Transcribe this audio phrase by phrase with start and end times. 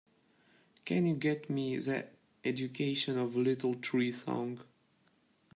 [0.83, 2.07] Can you get me The
[2.43, 4.59] Education of Little Tree song?